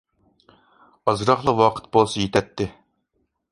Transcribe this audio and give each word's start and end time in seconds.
ئازراقلا 1.13 1.55
ۋاقىت 1.61 1.91
بولسا 1.99 2.21
يېتەتتى. 2.25 2.71